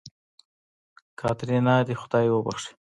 کاتېرينا 1.19 1.75
دې 1.87 1.95
خداى 2.01 2.27
وبښي. 2.31 2.71